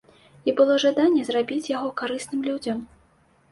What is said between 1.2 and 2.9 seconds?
зрабіць яго карысным людзям.